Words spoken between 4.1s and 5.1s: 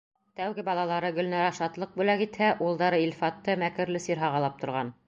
һағалап торған.